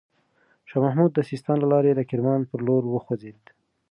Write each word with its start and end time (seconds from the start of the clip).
شاه 0.69 0.81
محمود 0.85 1.11
د 1.13 1.19
سیستان 1.29 1.57
له 1.61 1.67
لاري 1.73 1.91
د 1.95 2.01
کرمان 2.09 2.41
پر 2.49 2.59
لور 2.67 2.83
وخوځېد. 2.87 3.41